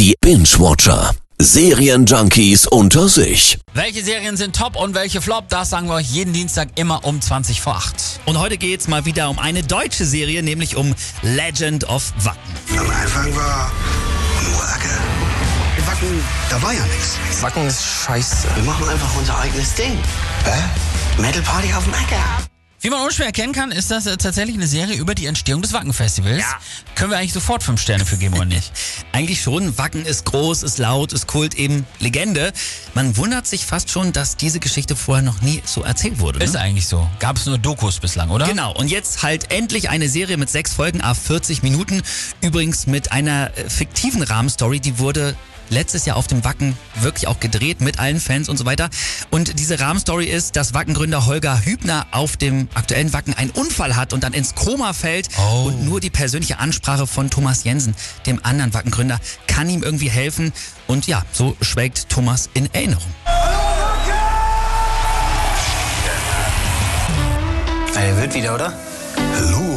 [0.00, 1.14] Die Binge-Watcher.
[1.38, 3.58] Serienjunkies unter sich.
[3.74, 5.50] Welche Serien sind top und welche flop?
[5.50, 8.20] Das sagen wir euch jeden Dienstag immer um 20 vor 8.
[8.24, 12.78] Und heute geht's mal wieder um eine deutsche Serie, nämlich um Legend of Wacken.
[12.78, 13.70] Am Anfang war
[14.50, 15.86] nur Ecke.
[15.86, 17.18] Wacken, da war ja nichts.
[17.42, 18.48] Wacken ist scheiße.
[18.54, 19.98] Wir machen einfach unser eigenes Ding.
[20.44, 21.20] Hä?
[21.20, 22.49] Metal Party auf dem Acker.
[22.82, 25.74] Wie man unschwer erkennen kann, ist das äh, tatsächlich eine Serie über die Entstehung des
[25.74, 26.40] Wacken-Festivals.
[26.40, 26.58] Ja.
[26.94, 28.72] Können wir eigentlich sofort fünf Sterne für geben oder nicht?
[29.12, 29.76] Eigentlich schon.
[29.76, 32.54] Wacken ist groß, ist laut, ist Kult, eben Legende.
[32.94, 36.38] Man wundert sich fast schon, dass diese Geschichte vorher noch nie so erzählt wurde.
[36.38, 36.46] Ne?
[36.46, 37.06] Ist eigentlich so.
[37.18, 38.46] Gab es nur Dokus bislang, oder?
[38.46, 42.00] Genau, und jetzt halt endlich eine Serie mit sechs Folgen, a 40 Minuten.
[42.40, 45.36] Übrigens mit einer äh, fiktiven Rahmenstory, die wurde
[45.70, 48.90] letztes Jahr auf dem Wacken wirklich auch gedreht mit allen Fans und so weiter.
[49.30, 54.12] Und diese Rahmenstory ist, dass Wackengründer Holger Hübner auf dem aktuellen Wacken einen Unfall hat
[54.12, 55.28] und dann ins Koma fällt.
[55.38, 55.68] Oh.
[55.68, 57.94] Und nur die persönliche Ansprache von Thomas Jensen,
[58.26, 60.52] dem anderen Wackengründer, kann ihm irgendwie helfen.
[60.86, 63.14] Und ja, so schwelgt Thomas in Erinnerung.
[67.94, 68.72] Er wird wieder, oder?
[69.34, 69.69] Hallo.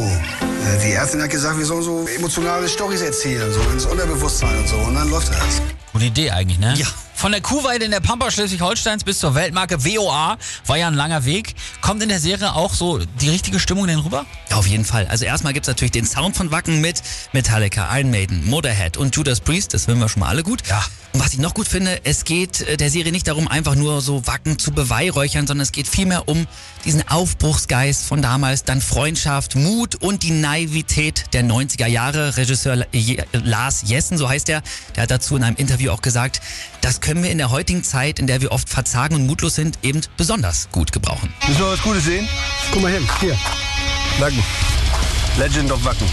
[0.66, 4.68] Äh, Die Ärztin hat gesagt, wir sollen so emotionale Storys erzählen, so ins Unterbewusstsein und
[4.68, 4.76] so.
[4.76, 5.60] Und dann läuft das.
[5.92, 6.74] Gute Idee eigentlich, ne?
[6.76, 6.86] Ja.
[7.14, 11.24] Von der Kuhweide in der Pampa Schleswig-Holsteins bis zur Weltmarke WOA war ja ein langer
[11.24, 11.54] Weg.
[11.80, 14.26] Kommt in der Serie auch so die richtige Stimmung denn rüber?
[14.50, 15.06] Ja, auf jeden Fall.
[15.06, 17.00] Also erstmal gibt's natürlich den Sound von Wacken mit
[17.32, 19.72] Metallica, Iron Maiden, Motorhead und Judas Priest.
[19.74, 20.66] Das finden wir schon mal alle gut.
[20.68, 20.84] Ja.
[21.14, 24.00] Und was ich noch gut finde, es geht äh, der Serie nicht darum, einfach nur
[24.00, 26.48] so Wacken zu beweihräuchern, sondern es geht vielmehr um
[26.84, 32.36] diesen Aufbruchsgeist von damals, dann Freundschaft, Mut und die Naivität der 90er Jahre.
[32.36, 32.84] Regisseur
[33.32, 34.62] Lars Jessen, so heißt er,
[34.96, 36.40] der hat dazu in einem Interview auch gesagt,
[36.80, 39.78] das können wir in der heutigen Zeit, in der wir oft verzagen und mutlos sind,
[39.82, 41.32] eben besonders gut gebrauchen.
[41.46, 42.28] Müssen wir was Gutes sehen?
[42.72, 43.38] Guck mal hin, hier.
[44.18, 44.42] Wacken.
[45.38, 46.08] Legend of Wacken.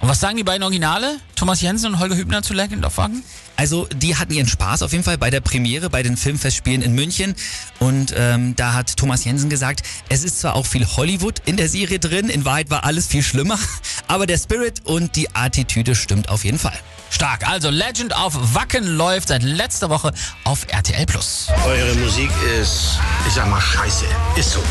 [0.00, 1.18] Und was sagen die beiden Originale?
[1.36, 3.22] Thomas Jensen und Holger Hübner zu Legend of Wacken?
[3.56, 6.94] Also die hatten ihren Spaß auf jeden Fall bei der Premiere, bei den Filmfestspielen in
[6.94, 7.34] München.
[7.78, 11.68] Und ähm, da hat Thomas Jensen gesagt, es ist zwar auch viel Hollywood in der
[11.68, 13.58] Serie drin, in Wahrheit war alles viel schlimmer,
[14.08, 16.78] aber der Spirit und die Attitüde stimmt auf jeden Fall.
[17.10, 17.46] Stark.
[17.46, 20.12] Also Legend of Wacken läuft seit letzter Woche
[20.44, 21.48] auf RTL Plus.
[21.66, 24.06] Eure Musik ist, ich sag mal, scheiße.
[24.36, 24.62] Ist so.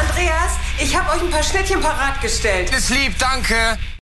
[0.00, 0.52] Andreas,
[0.82, 2.70] ich habe euch ein paar Schnittchen parat gestellt.
[2.70, 3.76] Ist lieb, danke.